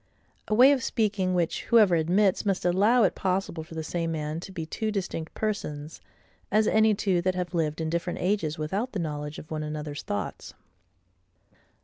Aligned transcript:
A 0.47 0.55
way 0.55 0.71
of 0.71 0.81
speaking 0.81 1.35
which, 1.35 1.65
whoever 1.65 1.93
admits, 1.95 2.43
must 2.43 2.65
allow 2.65 3.03
it 3.03 3.13
possible 3.13 3.63
for 3.63 3.75
the 3.75 3.83
same 3.83 4.13
man 4.13 4.39
to 4.39 4.51
be 4.51 4.65
two 4.65 4.89
distinct 4.91 5.31
persons, 5.35 6.01
as 6.51 6.67
any 6.67 6.95
two 6.95 7.21
that 7.21 7.35
have 7.35 7.53
lived 7.53 7.79
in 7.79 7.87
different 7.91 8.17
ages 8.17 8.57
without 8.57 8.93
the 8.93 8.99
knowledge 8.99 9.37
of 9.37 9.51
one 9.51 9.61
another's 9.61 10.01
thoughts. 10.01 10.55